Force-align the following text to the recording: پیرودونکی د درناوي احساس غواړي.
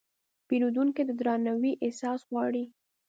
پیرودونکی 0.47 1.01
د 1.05 1.11
درناوي 1.19 1.73
احساس 1.85 2.19
غواړي. 2.29 2.63